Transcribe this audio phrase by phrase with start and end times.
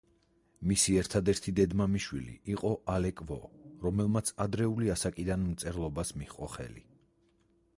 [0.69, 3.37] მისი ერთადერთი დედმამიშვილი იყო ალეკ ვო,
[3.83, 6.87] რომელმაც ადრეული ასაკიდან მწერლობას მიჰყო ხელი.